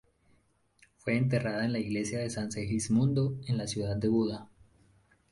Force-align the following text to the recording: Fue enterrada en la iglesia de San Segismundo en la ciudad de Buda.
Fue 0.97 1.15
enterrada 1.15 1.63
en 1.63 1.73
la 1.73 1.77
iglesia 1.77 2.17
de 2.17 2.31
San 2.31 2.51
Segismundo 2.51 3.37
en 3.45 3.59
la 3.59 3.67
ciudad 3.67 3.95
de 3.97 4.07
Buda. 4.07 4.49